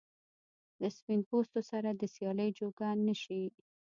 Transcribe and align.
له 0.81 0.89
سپین 0.97 1.19
پوستو 1.29 1.59
سره 1.71 1.89
د 1.93 2.03
سیالۍ 2.15 2.49
جوګه 2.59 2.89
نه 3.07 3.15
شي. 3.21 3.43